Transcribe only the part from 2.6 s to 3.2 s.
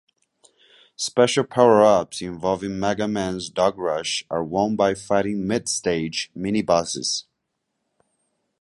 Mega